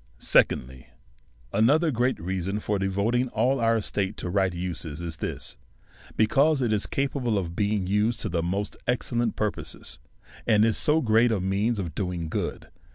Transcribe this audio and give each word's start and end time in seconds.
DEVOUT 0.00 0.08
AND 0.08 0.18
HOLY 0.18 0.22
LIFE. 0.22 0.46
57 0.48 0.66
Second!}/, 1.52 1.58
Another 1.62 1.90
great 1.90 2.20
reason 2.22 2.58
for 2.60 2.78
devoting 2.78 3.28
all 3.28 3.60
our 3.60 3.76
estate 3.76 4.16
to 4.16 4.30
right 4.30 4.54
uses 4.54 5.02
is 5.02 5.18
this^ 5.18 5.56
because 6.16 6.62
it 6.62 6.72
is 6.72 6.86
capable 6.86 7.36
of 7.36 7.54
being 7.54 7.86
used 7.86 8.20
to 8.20 8.30
the 8.30 8.42
most 8.42 8.78
excellent 8.86 9.36
purposes, 9.36 9.98
and 10.46 10.64
is 10.64 10.78
so 10.78 11.02
great 11.02 11.30
a 11.30 11.38
means 11.38 11.78
of 11.78 11.94
doing 11.94 12.30
good. 12.30 12.70